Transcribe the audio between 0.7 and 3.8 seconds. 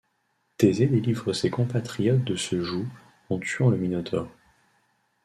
délivre ses compatriotes de ce joug en tuant le